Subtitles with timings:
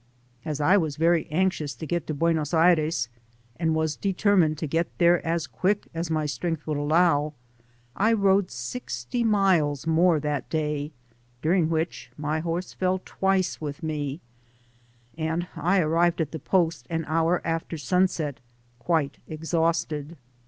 [0.43, 3.07] As I was very anxious to get to Buenos Aires,
[3.57, 7.35] and was determined to get there as quick as my strength would allow,
[7.95, 10.91] I rode sixty miles more that day,
[11.43, 14.21] during which my horse fell twice with me,
[15.19, 18.39] and I arrived at the post an hour after sun set,
[18.79, 20.17] quite exhausted.